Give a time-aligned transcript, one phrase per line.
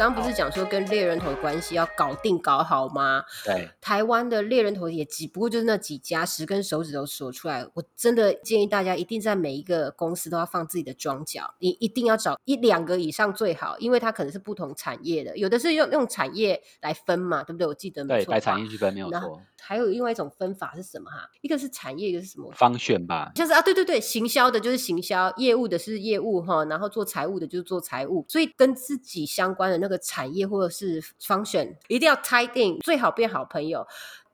[0.00, 3.22] 刚刚不是讲说跟猎人头的关系要搞定搞好吗？
[3.44, 7.68] 对，台湾的猎人头也只不过就是那几家，十根手指头数出来。
[7.74, 17.66] 我真的建议大家一定在每一个公司都要放自己的庄脚，你一定要找一两个以上最好，因为它可能是不同产业的，有的是用用产业来分嘛，对不对？
[17.66, 21.28] 我记得没对，产业去分没有错，还有另外一种分法是什么哈？
[21.40, 22.50] 一个是产业，一个是什么？
[22.52, 33.86] 方选吧，像是啊，对对对，行销的就是行销，业务的是业务哈，然后做财务的就是做财务，所以跟自己相关的那个产业或者是 function 一定要 tied in，最好变好朋友。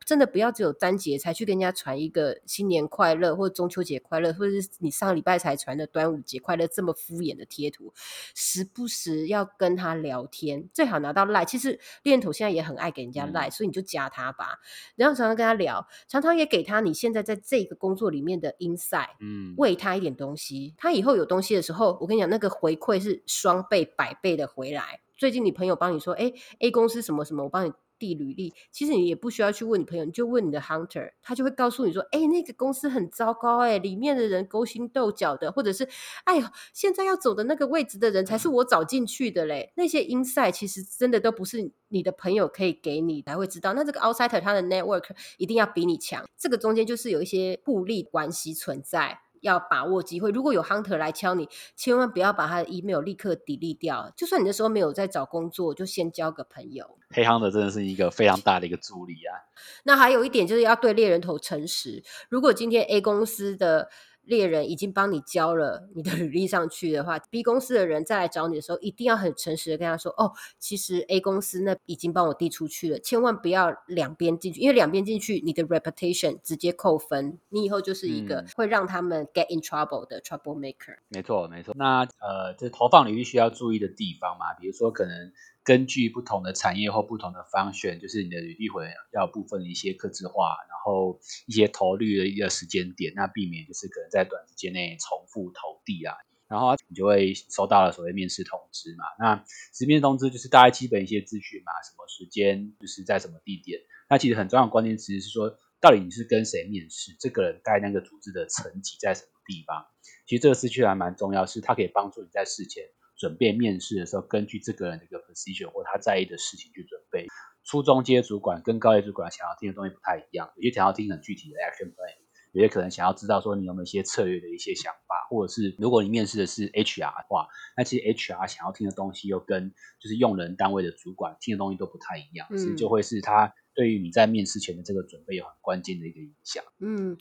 [0.07, 7.93] 真的不要只有单节才去跟人家传一个新年快乐，或者中秋节快乐，或者是你上礼拜才传的端午节快乐这么敷衍的贴图，
[8.33, 11.45] 时不时要跟他聊天，最好拿到赖。
[11.45, 14.61] 其实恋头现在也很爱给人家嗯赖、所以你就加他吧，
[14.95, 19.17] 然后常常跟他聊，常常也给他你现在在这个工作里面的 insight。
[19.21, 25.01] 嗯，喂他一点东西，他以后有东西的时候，我跟你讲，那个回馈是双倍、百倍的回来。
[25.17, 35.89] 最近你朋友帮你说，哎，A 公司什么什么，我帮你递履历，其实你也不需要去问你朋友，你就问你的 hunter，他就会告诉你说，哎，那个公司很糟糕、哎，里面的人勾心斗角的，或者是，
[36.25, 39.73] 哎呦，现在要走的那个位置的人才是我找进去的嘞。
[39.77, 49.21] 那些 insight 其实真的都不是你的朋友可以给你才会知道，那这个 outsider 他的 network 一定要比你强，这个中间就是有一些互利关系存在。
[49.47, 54.13] 要把握机会，如果有 hunter 来敲你，千万不要把他的 email 立刻 delete 掉。
[54.17, 56.99] 就算你那时候没有在找工作，就先交个朋友。
[57.11, 59.47] 黑夯的真的是一个非常大的一个助力啊，
[59.85, 62.03] 那还有一点就是要对猎人头诚实。
[62.29, 63.89] 如果今天 A 公司的
[64.27, 80.97] 猎人已经帮你交了你的履历上去的话，B 公司的人再来找你的时候，一定要很诚实的跟他说：“哦，其实 A 公司那已经帮我递出去了。”千万不要两边进去，因为两边进去，你的 reputation 直接扣分，你以后就是一个嗯会让他们 get in trouble 的 trouble maker。
[81.09, 81.73] 没错没错。
[81.77, 85.33] 那呃，这投放履历需要注意的地方嘛，比如说可能
[85.67, 96.15] 根据不同的产业或不同的方选，就是你的履历会要部分的一些客制化，然后一些投率的一个时间点，那避免就是可能在短时间内重复投递啊。
[96.49, 99.05] 然后你就会收到了所谓面试通知嘛。
[99.19, 99.45] 那
[99.75, 103.81] 实面通知就是大概基本一些资讯嘛，什么时间，就是在什么地点。
[104.09, 109.87] 那其实很重要的关键词是说，到底你是跟谁面试，这个人在那个组织的层级在什么地方。
[110.25, 112.85] 其实这个资讯还蛮重要，是它可以帮助你在事前
[113.17, 117.27] 准备面试的时候，根据这个人的一个 position 或他在意的事情去准备。
[117.65, 122.15] 初中阶主管跟高阶主管想要听的东西不太一样，有些想要听很具体的 action plan，
[122.53, 136.63] 有些可能想要知道说你有没有一些策略的一些想法，或者是如果你面试的是 HR 的话，那其实 HR 想要听的东西又跟就是用人单位的主管听的东西都不太一样，嗯所以就会是他对于你在面试前的这个准备有很关键的一个影响。
[136.79, 137.19] 嗯，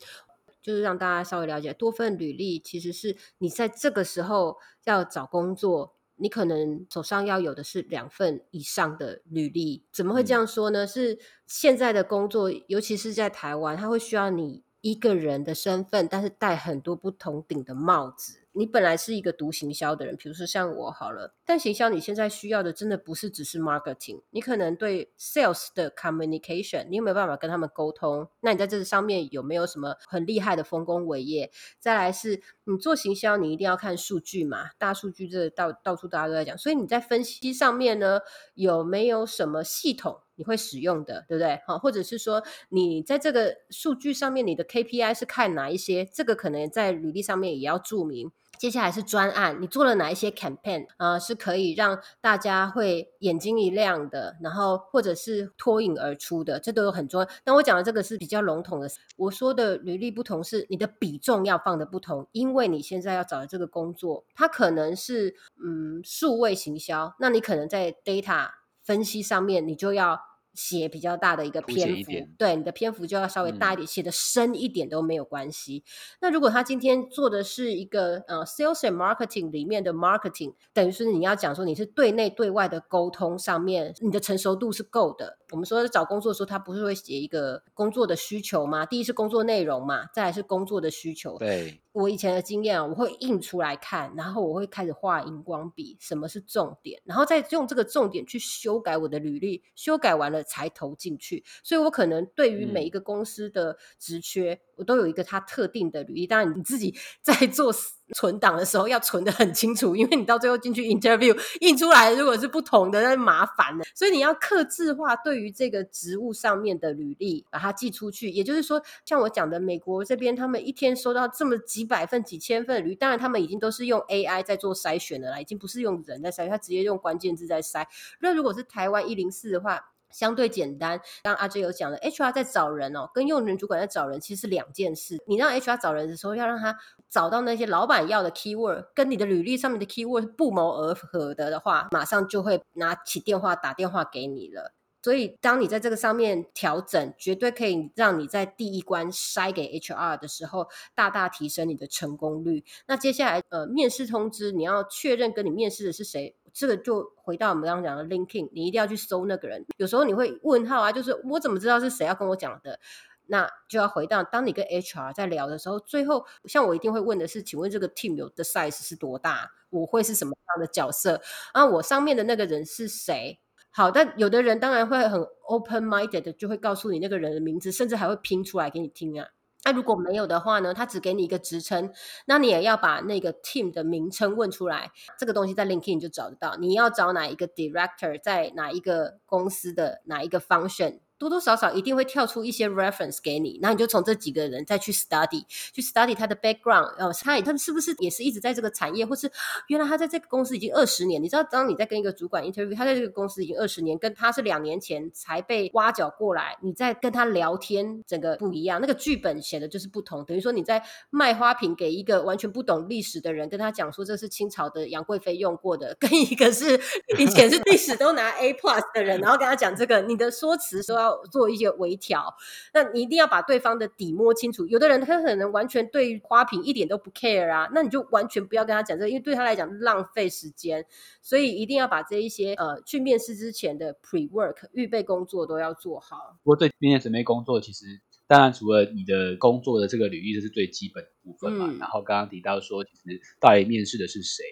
[0.66, 9.86] 就是让大家稍微了解，多份履历其实是你在这个时候要找工作，你可能手上要有的是两份以上的履历。
[9.92, 10.88] 怎么会这样说呢？
[10.88, 18.45] 是现在的工作，尤其是在台湾，它会需要你一个人的身份，但是戴很多不同顶的帽子。
[18.58, 28.30] 你本来是一个读行销的人，比如说像我好了，但行销你现在需要的真的不是只是 marketing，你可能对 sales 的 communication，你有没有办法跟他们沟通？
[28.40, 31.52] 那你在这上面有没有什么很厉害的丰功伟业？
[31.80, 38.22] 再来是你做行销，你一定要看数据嘛，大数据这到到处大家都在讲，所以你在分析上面呢，
[38.54, 40.22] 有没有什么系统？
[40.38, 41.62] 你会使用的，对不对？
[41.66, 46.04] 好，或者是说你在这个数据上面，你的 KPI 是看哪一些？
[46.04, 48.30] 这个可能在履历上面也要注明。
[48.58, 57.28] 接下来是专案，你做了哪一些 campaign 啊、是可以让大家会眼睛一亮的，然后或者是脱颖而出的，这都有很重要。
[57.44, 68.50] 但我讲的这个是比较笼统的，我说的履历不同是你的比重要放的不同，因为你现在要找的这个工作，它可能是嗯数位行销，那你可能在 data
[68.84, 70.20] 分析上面，你就要
[70.56, 75.84] 写比较大的一个篇幅，对，你的篇幅就要稍微大一点，写的深一点都没有关系。
[76.22, 85.38] 那如果他今天做的是一个呃 sales and marketing 里面的 marketing，等于是你要讲说你是对内对外的沟通上面，你的成熟度是够的。
[85.52, 88.86] 我们说找工作的时候，他不是会写一个工作的需求吗？
[88.86, 91.38] 第一是工作内容嘛，再来是工作的需求。
[91.38, 99.64] 对，我以前的经验啊，我会印出来看，然后我会开始画荧光笔，什么是重点，然后再用这个重点去修改我的履历。
[99.76, 106.28] 修改完了才投进去，所以我可能对于每嗯一个公司的职缺，我都有一个它特定的履历。
[106.28, 107.74] 当然你自己 在做
[108.14, 113.84] 存档的时候要存的很清楚，因为你到最后进去 interview 印出来如果是不同的，那麻烦了。
[113.96, 118.30] 所以你要克制化对于这个职务上面的履历，把它寄出去。
[118.30, 127.88] 也就是说，像我讲的，美国这边他们一天收到这么几百份、几千份的履历，当然他们已经都是用 AI 在做筛选的啦，已经不是用人在筛，他直接用关键字在筛。
[128.20, 131.02] 那如果是台湾一零四的话，相对简单。
[131.24, 135.18] 刚阿 J 有讲了，HR 在找人哦，跟用人主管在找人其实是两件事。
[135.28, 136.78] 你让 HR 找人的时候，要让他
[137.10, 144.74] 找到那些老板要的 keyword，跟你的履历上面的 keyword 不谋而合的的话，马上就会拿起电话打电话给你了。
[145.04, 152.64] 所以，当你在这个上面调整，绝对可以让你在第一关筛给 HR 的时候，大大提升你的成功率。
[152.88, 159.66] 那接下来，呃，面试通知你要确认跟你面试的是谁，这个就回到我们刚刚讲的 linking，你一定要去搜那个人。
[159.76, 162.80] 有时候你会问号啊，就是我怎么知道是谁要跟我讲的？
[163.28, 169.52] 那就要回到当你跟 HR 在聊的时候，最后像我一定会问的是，请问这个 team 有的 size 是多大？
[169.70, 171.22] 我会是什么样的角色？
[171.52, 173.42] 啊，我上面的那个人是谁？
[173.72, 179.28] 好，但有的人当然会很 open minded 的，就会告诉你那个人的名字，甚至还会拼出来给你听啊。
[179.66, 180.76] 那如果没有的话呢？
[180.76, 181.92] 他只给你一个职称，
[182.28, 184.92] 那你也要把那个 team 的名称问出来。
[185.18, 186.56] 这个东西在 LinkedIn 就找得到。
[186.58, 193.60] 你要找哪一个 director，在哪一个公司的哪一个 function，多多少少一定会跳出一些 reference 给你。
[193.62, 199.32] 那你就从这几个人再去 study，去 study 他的 background，呃，他他是不是也是一直在这个产业，或是
[199.68, 201.22] 原来他在这个公司已经二十年？
[201.22, 208.80] 你知道，当你在跟一个主管 interview，他在这个公司已经二十年，跟他是两年前才被挖角过来，你在跟他聊天，整个不一样。
[208.82, 216.80] 那个剧本写的就是不同，等于说你在卖花瓶给一个完全不懂历史的人，跟他讲说这是清朝的杨贵妃用过的， 跟一个是
[217.18, 222.36] 以前是历史都拿 A plus 的人，然后跟他讲这个，你的说辞说要做一些微调。
[222.74, 224.66] 那你一定要把对方的底摸清楚。
[224.68, 230.86] 有的人他可能完全对花瓶一点都不 care 啊，那你就完全不要跟他讲这个，因为对他来讲浪费时间。
[231.22, 236.38] 所以一定要把这一些呃去面试之前的 pre work 预备工作都要做好。
[236.44, 237.86] 不过对面试准备工作，其实
[238.28, 241.68] 当然除了你的工作的这个履历，这是最基本的部分嘛。
[241.70, 244.44] 嗯然后刚刚提到说，其实到底面试的是谁，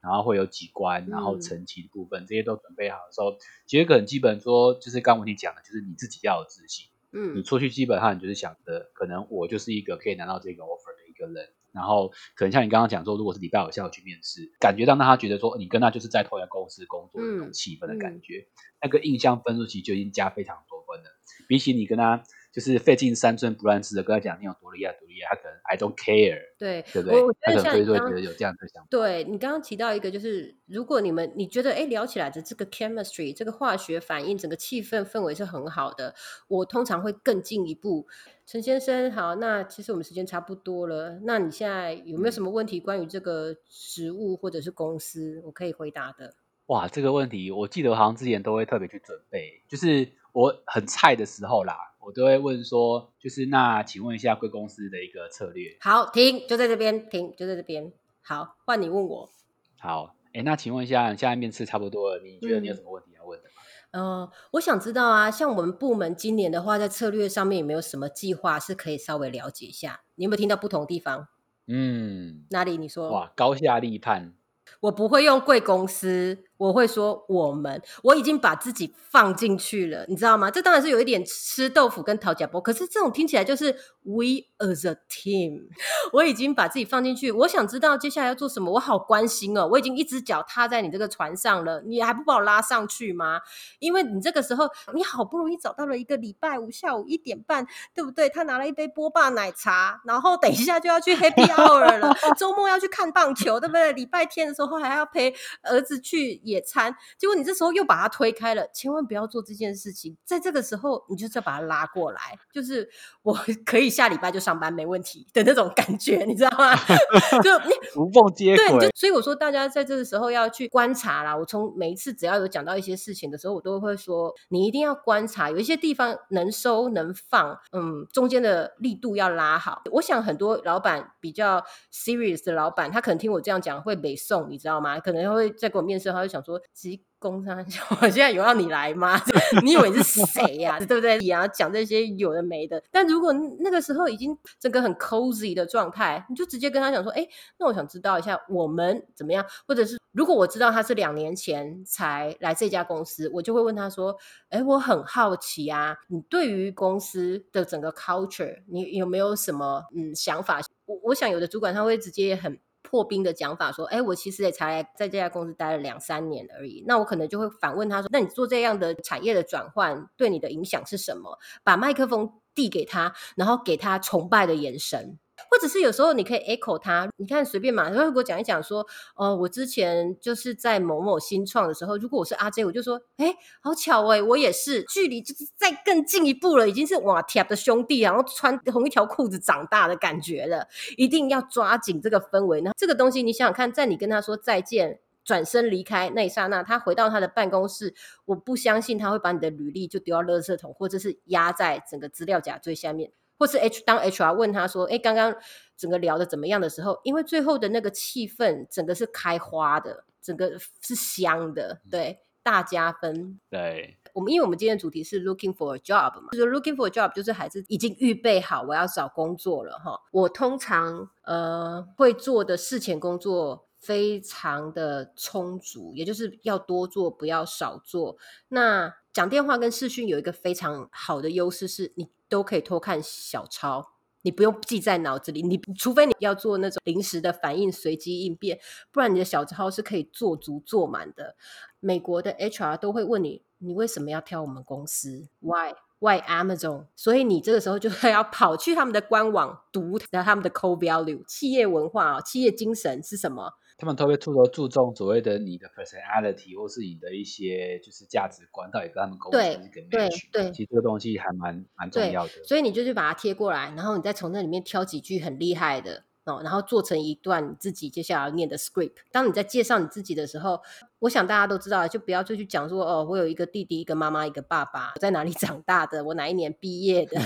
[0.00, 1.40] 然后会有几关，然后嗯。
[1.40, 3.36] 层级的部分，这些都准备好的时候，
[3.66, 6.86] 其实可能基本说，就是刚刚我跟你讲的，就是你自己要有自信。
[7.12, 7.44] 嗯你嗯。
[7.44, 17.98] 出去基本上你就是想着，可能我就是一个可以拿到这个 offer 的一个人，然后可能像你刚刚讲说，如果是礼拜五下午去面试，感觉让他觉得说你跟他就是在同一个公司工作的那种嗯气氛的嗯。
[17.98, 18.46] 感觉，
[18.82, 21.08] 那个印象分数其实就已经加非常多分了，
[21.48, 22.22] 比起你跟他
[22.58, 27.32] 就是费尽三寸不烂之的跟他讲你有多厉害多厉害，他可能 I don't care，对，对不对我我？
[27.32, 28.88] 觉得有这样的想法。
[28.90, 36.12] 对你刚刚提到一个，就是如果你们你觉得哎聊起来的这个 chemistry 这个化学反应，整个气氛氛围是很好的，
[36.48, 38.08] 我通常会更进一步。
[38.44, 46.34] 陈先生，好，那其实我们时间差不多了，那你现在有没有什么问题关于这个职务或者是公司，我可以回答的？
[46.66, 51.74] 哇，这个问题我记得我好像之前都会特别去准备，就是我很菜的时候啦，
[52.08, 55.76] 我都会问说，就是那请问一下贵公司的一个策略。
[55.78, 57.92] 好，停，就在这边，停，就在这边。
[58.22, 59.30] 好，换你问我。
[59.78, 63.60] 好，哎，那请问一下，你现在面试差不多了，你觉得你有嗯什么问题要问的吗？
[63.90, 70.00] 呃，我想知道啊，像我们部门今年的话，在策略上面有没有什么计划是可以稍微了解一下？
[70.14, 71.28] 你有没有听到不同地方？
[71.66, 72.78] 嗯，哪里？
[72.78, 73.10] 你说。
[73.10, 74.32] 哇，高下立判，
[74.80, 80.50] 我不会用贵公司，我会说我们，我已经把自己放进去了，你知道吗？
[80.50, 83.74] 这当然是有一点吃豆腐跟讨假包，可是这种听起来就是
[84.08, 85.68] we as a team，
[86.12, 93.40] 我已经把自己放进去，我想知道接下来要做什么，我好关心哦，我已经一只脚踏在你这个船上了，你还不把我拉上去吗？
[93.78, 98.28] 因为你这个时候，你好不容易找到了一个礼拜五下午一点半，对不对？
[98.30, 103.92] 他拿了一杯波霸奶茶，然后等一下就要去 Happy Hour 了，周末要去看棒球，对不对？
[103.92, 110.16] 礼拜天的时候还要陪儿子去野餐，结果你这时候又把他推开了，千万不要做这件事情。
[110.24, 112.88] 在这个时候，你就再把他拉过来，就是
[113.22, 116.72] 我 可以下礼拜就上班没问题的那种感觉，你知道吗？
[117.42, 118.88] 就你无缝接对，就。
[118.94, 121.36] 所以我说大家在这个时候要去观察啦。
[121.36, 129.82] 我从每一次只要有讲到一些事情的时候，我都会说你一定要观察，有一些地方能收能放，嗯，中间的力度要拉好。
[129.90, 131.60] 我想很多老板比较
[131.92, 135.00] serious 的老板，他可能听我这样讲会北送，你知道吗？
[135.00, 137.58] 可能会在跟我面试，他会想想说，急工商，
[138.00, 139.20] 我现在有要你来吗？
[139.62, 140.78] 你以为是谁呀？
[140.86, 141.18] 对不对？
[141.18, 142.82] 你要讲这些有的没的。
[142.90, 147.26] 但如果那个时候已经整个很 cozy 的状态，你就直接跟他讲说，哎，
[147.58, 154.16] 那我想知道一下我们怎么样，或者是如果我知道他是两年前才来这家公司，我就会问他说，
[154.50, 160.60] 哎，我很好奇啊，你对于公司的整个 culture，你有没有什么嗯想法？
[160.86, 162.58] 我我想有的主管他会直接很。
[162.82, 166.82] 破冰的讲法说：“哎，我其实也才在这家公司待了两三年而已。
[166.86, 175.18] 那我可能就会反问他说：‘那你做这样的产业的转换，对你的影响是什么？’把麦克风递给他，然后给他崇拜的眼神。”
[175.50, 190.66] 或者是有时候你可以 echo 他，你看随便嘛，他会给我讲一讲说，哦，我之前就是在某某新创的时候，如果我是阿 J，我就说，哎，好巧哎，我也是，距离就是再更进一步了，已经是哇铁的兄弟，然后穿同一条裤子长大的感觉了，
[190.96, 192.60] 一定要抓紧这个氛围。
[192.60, 203.12] 那这个东西，你想想看，在你跟他说再见，转身离开那一刹那，他回到他的办公室，我不相信他会把你的履历就丢到垃圾桶，或者是压在整个资料夹最下面。
[203.38, 205.34] 或是 H 当 HR 问他说：“哎，刚刚
[205.76, 213.38] 整个聊的怎么样的时候，因为最后的那个气氛，整个是开花的，整个是香的，对，大加分。
[213.48, 220.00] 对我们，因为我们今天的主题是 looking for a job 嘛，就是 looking for a job，就是孩子已经预备好我要找工作了哈。
[220.10, 228.16] 我通常呃会做的事前工作非常的充足，也就是要多做，不要少做。
[228.48, 232.08] 那讲电话跟视讯有一个非常好的优势是，你。
[232.28, 233.92] 都可以偷看小抄，
[234.22, 235.42] 你不用记在脑子里。
[235.42, 238.58] 你除非你要做那种临时的反应、随机应变，
[238.90, 241.36] 不然你的小抄是可以做足做满的。
[241.80, 246.86] 美国的 HR 都会问你，你为什么要挑我们公司？Why Why Amazon？
[246.94, 253.54] 所以你这个时候就是 要跑去他们的官网读他们的 core value，企业文化啊，企业精神是什么？
[253.78, 262.32] 他们特别注重注重所谓的你的 personality，或是你的一些就是价值观，到底跟他们沟通是跟没对对，其实这个东西还蛮蛮重要的。
[262.44, 266.02] 所以你就去把它贴过来，然后你再从那里面挑几句很厉害的。
[266.28, 268.92] 哦，然后做成一段自己接下来要念的 script。
[269.10, 270.60] 当你在介绍你自己的时候，
[271.00, 277.20] 我想大家都知道，就不要就去讲说哦，我有一个弟弟，一个妈妈，一个爸爸，在哪里 长大的，我哪一年毕业的。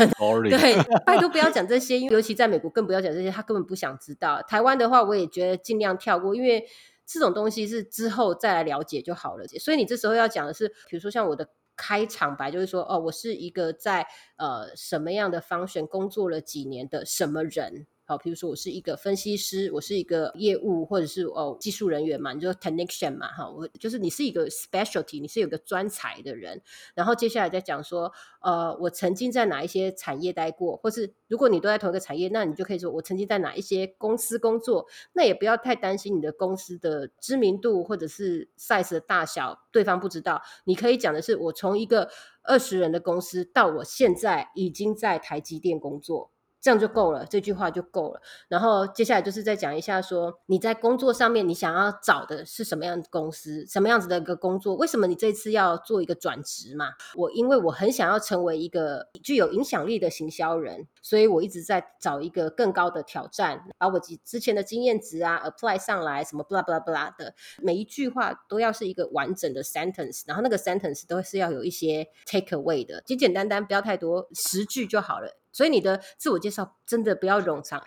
[0.48, 4.40] 对，拜托不要讲这些，因为尤其在美国更不要讲这些，他根本不想知道。
[4.42, 6.66] 台湾的话，我也觉得尽量跳过，因为
[7.04, 9.46] 这种东西是之后再来了解就好了。
[9.46, 14.06] 所以你这时候要讲的是，比如说像我的开场白，就是说哦，我是一个在
[14.36, 17.86] 呃什么样的方选工作了几年的什么人。
[18.18, 26.62] 比如说我是一个分析师，我是一个业务或者是哦技术人员嘛，你就 technician 嘛，哈，我就是你是一个 specialty，你是有个专才的人。
[26.94, 34.86] 然后接下来再讲说，呃，我曾经在哪一些产业待过，或是如果你都在同一个产业，那你就可以说我曾经在哪一些公司工作。
[35.12, 40.42] 那也不要太担心你的公司的知名度或者是 size 的大小，对方不知道。
[40.64, 42.10] 你可以讲的是，我从一个
[42.42, 46.31] 二十人的公司到我现在已经在台积电工作。
[46.62, 48.20] 这样就够了，这句话就够了。
[48.48, 54.76] 然后接下来就是再讲一下，说你在工作上面，你想要找的是什么样的公司，什么样子的一个工作？
[54.76, 56.92] 为什么你这次要做一个转职嘛？
[57.16, 75.41] 我因为我很想要成为一个具有影响力的行销人，所以我一直在找一个更高的挑战，把我之之前的经验值啊 apply 上来，什么 blah blah blah 的，每一句话都要是一个完整的 sentence，然后那个 sentence 都是要有一些 take away 的，简简单单，不要太多，十句就好了。
[75.52, 77.82] 所以你的自我介绍真的不要冗长。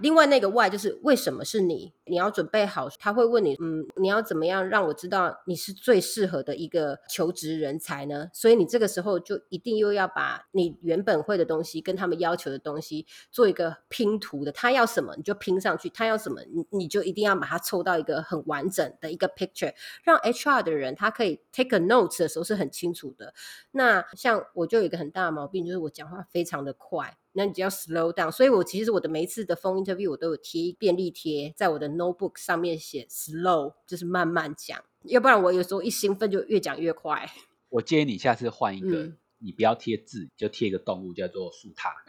[0.00, 1.92] 另外那个 why 就是为什么是你？
[2.04, 8.30] 你要准备好，他会问你，嗯，你要怎么样让我知道你是最适合的一个求职人才呢？
[8.32, 14.52] 所以你这个时候就一定又要把你原本会的东西跟他们要求的东西做一个拼图的。
[14.52, 23.34] 他要什么你就拼上去，他要什么你你就一定要把它凑到一个很完整的一个 picture，让 HR 的人他可以 take a notes 的时候是很清楚的。
[23.72, 27.07] 那像我就有一个很大的毛病，就是我讲话非常的快。
[27.32, 37.30] 那你就要 slow down，所以我其实我的每一次的 phone interview 我都有贴便利贴在我的 notebook 上面写 slow，就是慢慢讲，要不然我有时候一兴奋就越讲越快。
[37.68, 41.94] 我建议你下次换一个，你不要贴字，就贴一个动物叫做树塔。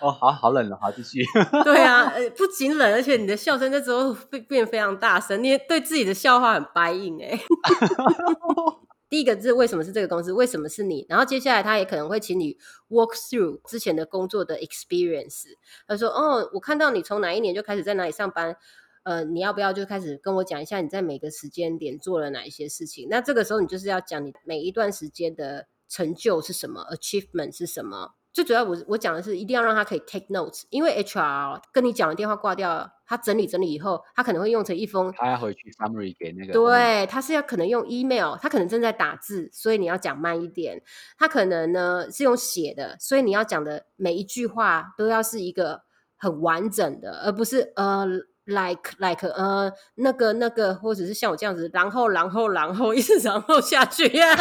[0.00, 1.24] 哦，好好冷了，好继续。
[1.64, 7.38] 对啊，呃，不仅冷，而且你的笑声在之后变变非常大声，你也对自己的笑话很白硬哎。
[9.08, 10.32] 第一个字为什么是这个公司？
[10.32, 11.06] 为什么是你？
[11.08, 12.58] 然后接下来他也可能会请你
[12.88, 15.44] walk through 之前的工作的 experience。
[15.86, 18.56] 他说：“哦，我看到你从哪一年就开始在哪里上班，
[19.04, 23.06] 呃，你要不要就开始跟我讲一下你在每个时间点做了哪一些事情？
[23.08, 40.82] 那这个时候你就是要讲你每一段时间的成就是什么，achievement 是什么。”最主要我我讲的是一定要让他可以 take notes，因为 HR 跟你讲完电话挂掉，他整理整理以后，他可能会用成一封，他要回去 summary 给那个，对，他是要可能用 email，他可能正在打字，所以你要讲慢一点。
[41.16, 45.84] 他可能呢是用写的，所以你要讲的每一句话都要是一个
[46.18, 48.06] 很完整的，而不是呃。
[48.46, 54.34] Like like 呃那个那个，或者是像我这样子，然后然后然后 一直然后下去呀，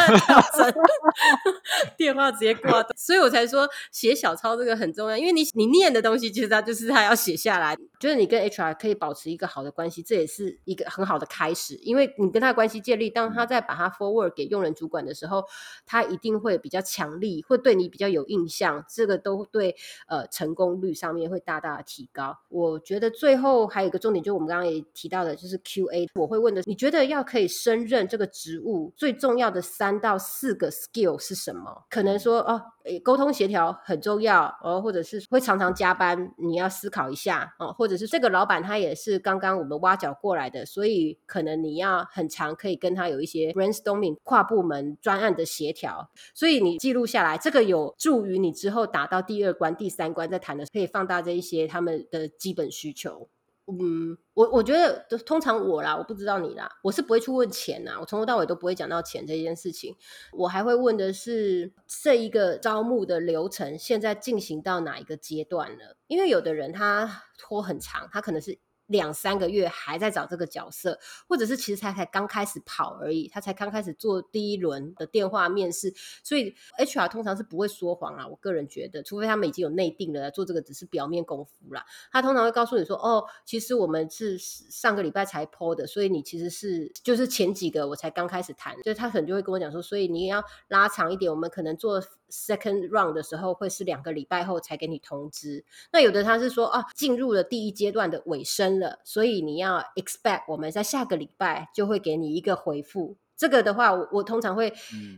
[1.97, 15.43] 电话直接挂断，所以我才说写小抄这个很重要，因为你你念的东西其实它就是它要写下来，就是你跟 HR 可以保持一个好的关系，这也是一个很好的开始，因为你跟他关系建立，当他在把他 forward 给用人主管的时候，
[15.87, 19.75] 他一定会比较强力，会对你比较有印象，这个都对
[20.07, 22.37] 呃成功率上面会大大的提高。
[22.49, 23.94] 我觉得最后还有。
[23.97, 26.07] 重点就我们刚刚也提到的，就是 Q A。
[26.15, 31.85] 我会问的，你觉得要可以胜任这个职务，最重要的三到四个 skill 是什么？
[31.89, 32.61] 可能说哦，
[33.03, 53.27] 沟通协调很重要哦，或者是会常常加班，你要思考一下哦，或者是这个老板他也是刚刚我们挖角过来的，所以可能你要很长可以跟他有一些 brainstorming 跨部门专案的协调，所以你记录下来，这个有助于你之后打到第二关、第三关再谈的，可以放大这一些他们的基本需求。
[53.67, 59.95] 嗯，我我觉得通常我啦，我不知道你啦，我是不会去问钱呐，我从头到尾都不会讲到钱这件事情，
[60.33, 65.97] 我还会问的是这一个招募的流程现在进行到哪一个阶段了？
[66.07, 68.59] 因为有的人他拖很长，他可能是。
[68.87, 78.27] 两三个月还在找这个角色，或者是其实他才刚开始跑而已，他才刚开始做第一轮的电话面试，所以 HR 通常是不会说谎啊。
[78.27, 81.83] 我个人觉得，除非他们已经有内定了，做这个只是表面功夫啦。
[82.11, 91.99] 他通常会告诉你说：“哦，其实我们是上个礼拜才 PO 的，所以你其实是就是前几个我才刚开始谈。”所以他可能就会跟我讲说：“所以你也要拉长一点，我们可能做
[92.29, 103.17] second round 的时候会是两个礼拜后才给你通知。”那有的他是说：“啊，进入了第一阶段的尾声。”了，所以你要 expect 我们在下个礼拜就会给你一个回复。
[103.37, 104.71] 这个的话，我我通常会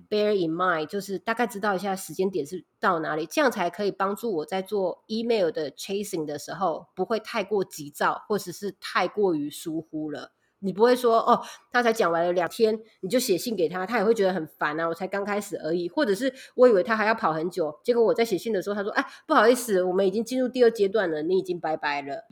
[0.09, 10.31] bear in mind，就是大概知道一下时间点是到哪里，这样才可以帮助我在做 email 的 chasing 的时候不会太过急躁，或者是太过于疏忽了。
[10.59, 14.87] 你不会说哦，他才讲完了两天，你就写信给他，他也会觉得很烦啊。
[14.87, 22.23] 我才刚开始而已，或者是我以为他还要跑很久，结果我在写信的时候，他说：“哎，不好意思，我们已经进入第二阶段了，你已经拜拜了。”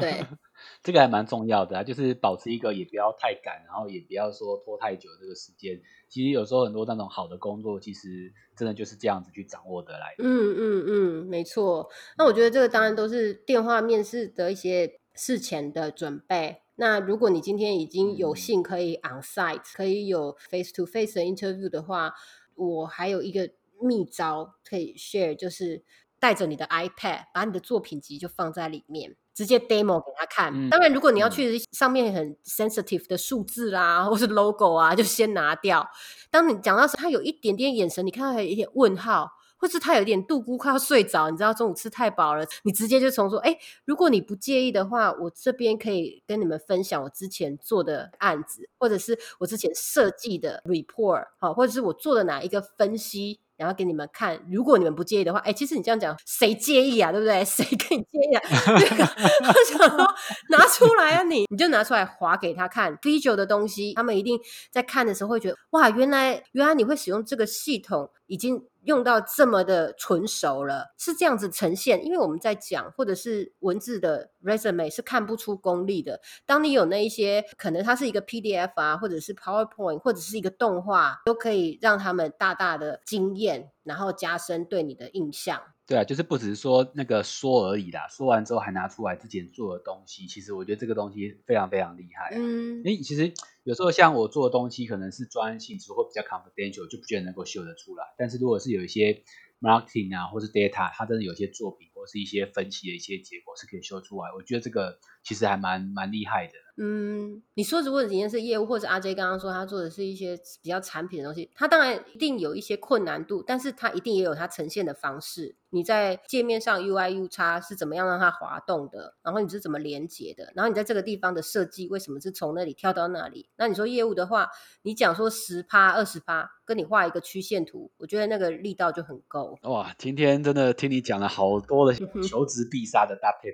[0.00, 0.24] 对，
[0.82, 5.80] 这个还蛮重要的啊，就是保持一个也不要太赶，然后也不要说拖太久这个时间。
[6.08, 10.14] 其实有时候很多那种好的工作，其实真的就是这样子去掌握得来。
[10.18, 11.88] 嗯嗯嗯，没错。
[12.16, 16.62] 那我觉得这个当然都是电话面试的一些事前的准备。
[16.76, 22.12] 那如果你今天已经有幸可以 on site，可以有 face to face 的 interview 的话，
[22.56, 23.48] 我还有一个
[23.80, 25.84] 秘招可以 share，就是
[26.18, 30.70] 带着你的 iPad，把你的作品集就放在里面，直接 demo 给他看。
[30.70, 35.86] 当然，如果你要去上面很 sensitive 的数字啦，或是 logo 啊，就先拿掉。
[36.30, 39.32] 当你讲到时，他有一点点眼神，你看到有一点问号。
[39.56, 53.40] 或是他有点度孤快要睡着，你知道中午吃太饱了，你直接就从说，哎，如果你不介意的话，我这边可以跟你们分享我之前做的案子，或者是我之前设计的 report，好，或者是我做的哪一个分析。
[53.56, 57.12] 然后给你们看，如果你们不介意的话，哎，其实你这样讲，谁介意啊？
[57.12, 57.42] 对不对？
[57.46, 58.42] 谁跟你介意啊？
[58.66, 59.04] 那个，
[59.48, 60.14] 我想说，
[60.50, 64.38] 拿出来啊，你你就拿出来划给他看，visual 的东西，他们一定
[64.70, 72.04] 在看的时候会觉得，哇，原来原来你会使用这个系统，已经用到这么的纯熟了，是这样子呈现。
[72.04, 76.20] 因为我们在讲或者是文字的 resume 是看不出功力的。
[76.46, 83.70] 当你有那一些，可能它是一个 PDF 啊，或者是 PowerPoint，或者是一个动画，都可以让他们大大的惊艳。
[83.84, 85.60] 然后加深对你的印象。
[85.86, 92.34] 对啊，就是不只是说那个说而已啦，说完之后还拿出来之前做的东西，其实我觉得这个东西非常非常厉害。
[92.34, 93.30] 嗯，因为其实
[93.62, 98.06] 有时候像我做的东西可能是专性质或比较 confidential，就不觉得能够秀得出来。
[98.16, 99.22] 但是如果是有一些
[99.60, 106.52] marketing 啊，或是 data，它真的有些作品或是一些分析的一些结果是可以修出来，我觉得这个其实还蛮蛮厉害的。
[106.76, 115.54] 嗯，你说如果今天是业务，或者阿 J 刚刚说他做的是一些比较产品的东西，他当然一定有一些困难度，但是他一定也有他呈现的方式。
[115.70, 119.14] 你在界面上 UI U 叉是怎么样让它滑动的？
[119.22, 120.52] 然后你是怎么连接的？
[120.56, 123.48] 然后你在这个地方的设计为什么是从那里跳到那里？
[123.56, 124.50] 那你说业务的话，
[124.82, 129.56] 你讲说十趴二十趴，跟你画一个曲线图，我觉得那个力道就很够。
[129.62, 131.96] 哇，今天真的听你讲了好多的
[132.28, 133.50] 求职必杀的搭配。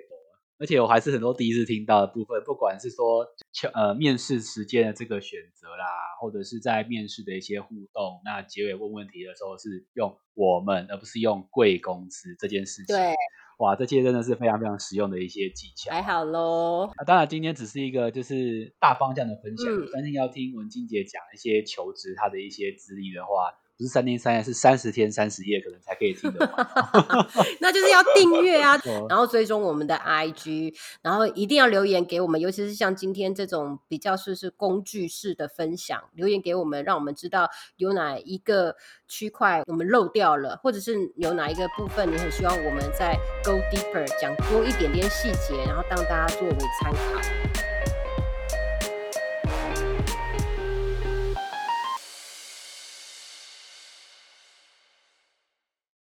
[0.61, 3.25] 而且我还是很多第一次听到的部分，不管是说
[3.73, 5.85] 呃面试时间的这个选择啦，
[6.21, 12.95] 或者是在面试的一些互动，那结尾问问题的时候是用我们，而不是用贵公司这件事情。
[12.95, 13.15] 对。
[13.57, 15.91] 哇，这些真的是非常非常实用的一些技巧。
[15.91, 16.91] 还好喽。
[16.97, 19.65] 那当然，今天只是一个就是大方向的分享。
[19.91, 23.53] 相信要听文静姐讲一些求职她的一些资历的话。
[23.81, 26.67] 不是三天三夜，是三十天三十夜，可能才可以听得完。
[27.59, 38.75] 那就是要订阅啊， 然后追踪我们的 IG，然后一定要留言给我们，尤其是像今天这种比较是是工具式的分享，留言给我们，让我们知道有哪一个
[39.07, 47.40] 区块我们漏掉了，或者是有哪一个部分你很希望我们再 go deeper 讲多一点点细节，然后当大家作为参考。